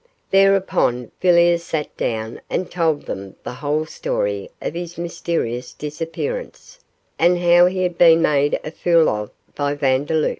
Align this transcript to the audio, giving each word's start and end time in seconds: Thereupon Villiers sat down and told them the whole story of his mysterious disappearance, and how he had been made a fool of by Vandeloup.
Thereupon 0.31 1.11
Villiers 1.21 1.61
sat 1.61 1.95
down 1.95 2.41
and 2.49 2.71
told 2.71 3.03
them 3.05 3.35
the 3.43 3.53
whole 3.53 3.85
story 3.85 4.49
of 4.59 4.73
his 4.73 4.97
mysterious 4.97 5.73
disappearance, 5.73 6.79
and 7.19 7.37
how 7.37 7.67
he 7.67 7.83
had 7.83 7.99
been 7.99 8.23
made 8.23 8.59
a 8.63 8.71
fool 8.71 9.07
of 9.07 9.29
by 9.53 9.75
Vandeloup. 9.75 10.29